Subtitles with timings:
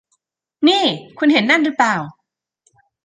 [0.67, 0.83] นี่
[1.17, 1.95] คุณเห็นนั่นรึเปล่า